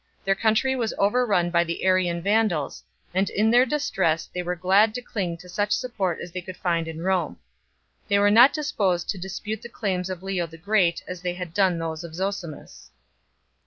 Their 0.25 0.33
country 0.33 0.75
was 0.75 0.95
overrun 0.97 1.51
by 1.51 1.63
the 1.63 1.83
Arian 1.85 2.23
Vandals, 2.23 2.83
and 3.13 3.29
in 3.29 3.51
their 3.51 3.67
distress 3.67 4.27
they 4.33 4.41
were 4.41 4.55
glad 4.55 4.95
to 4.95 5.01
cling 5.03 5.37
to 5.37 5.47
such 5.47 5.71
support 5.71 6.17
as 6.19 6.31
they 6.31 6.41
could 6.41 6.57
find 6.57 6.87
in 6.87 7.03
Rome. 7.03 7.37
They 8.07 8.17
were 8.17 8.31
not 8.31 8.51
disposed 8.51 9.09
to 9.11 9.19
dispute 9.19 9.61
the 9.61 9.69
claims 9.69 10.09
of 10.09 10.23
Leo 10.23 10.47
the 10.47 10.57
Great 10.57 11.03
as 11.07 11.21
they 11.21 11.35
had 11.35 11.53
done 11.53 11.77
those 11.77 12.03
of 12.03 12.15
Zosimus. 12.15 12.89